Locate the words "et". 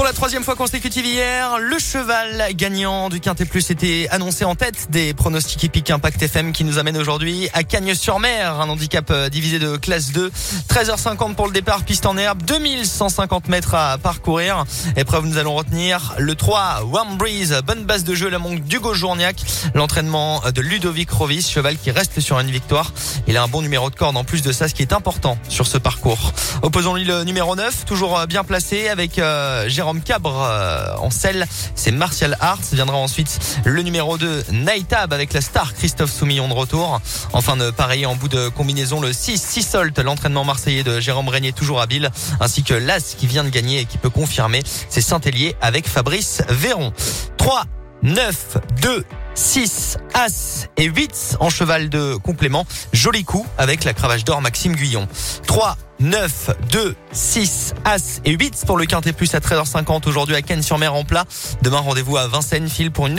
43.80-43.84, 50.76-50.84, 58.24-58.30